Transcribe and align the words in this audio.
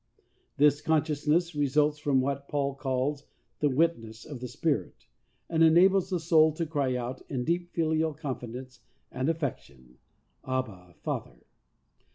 This 0.57 0.81
consciousness 0.81 1.53
re 1.53 1.67
sults 1.67 2.01
from 2.01 2.21
what 2.21 2.47
Paul 2.47 2.73
calls 2.73 3.27
"the 3.59 3.69
witness 3.69 4.25
of 4.25 4.39
the 4.39 4.47
Spirit," 4.47 5.05
and 5.47 5.61
enables 5.63 6.09
the 6.09 6.19
soul 6.19 6.51
to 6.53 6.65
cry 6.65 6.95
out 6.97 7.21
in 7.29 7.43
deep 7.43 7.69
filial 7.71 8.15
confidence 8.15 8.79
and 9.11 9.29
affection, 9.29 9.99
"Abba 10.43 10.95
Father." 11.03 11.45